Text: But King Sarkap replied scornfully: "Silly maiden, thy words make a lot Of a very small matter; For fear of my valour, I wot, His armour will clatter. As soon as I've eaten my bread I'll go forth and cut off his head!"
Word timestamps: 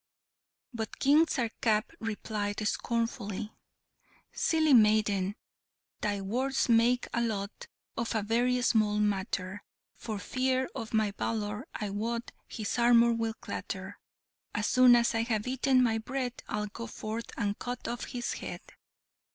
But 0.73 0.97
King 0.97 1.27
Sarkap 1.27 1.91
replied 1.99 2.67
scornfully: 2.67 3.53
"Silly 4.33 4.73
maiden, 4.73 5.35
thy 6.01 6.21
words 6.21 6.67
make 6.67 7.07
a 7.13 7.21
lot 7.21 7.67
Of 7.95 8.15
a 8.15 8.23
very 8.23 8.59
small 8.63 8.97
matter; 8.99 9.63
For 9.93 10.17
fear 10.17 10.67
of 10.73 10.95
my 10.95 11.11
valour, 11.11 11.67
I 11.75 11.91
wot, 11.91 12.31
His 12.47 12.79
armour 12.79 13.13
will 13.13 13.35
clatter. 13.35 13.99
As 14.55 14.65
soon 14.65 14.95
as 14.95 15.13
I've 15.13 15.45
eaten 15.45 15.83
my 15.83 15.99
bread 15.99 16.33
I'll 16.49 16.65
go 16.65 16.87
forth 16.87 17.29
and 17.37 17.59
cut 17.59 17.87
off 17.87 18.05
his 18.05 18.33
head!" 18.33 18.61